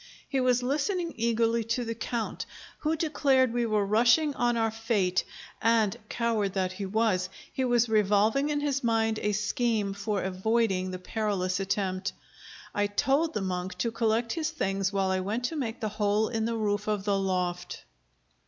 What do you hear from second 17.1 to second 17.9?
loft.